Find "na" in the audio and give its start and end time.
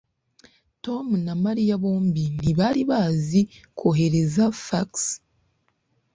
1.25-1.33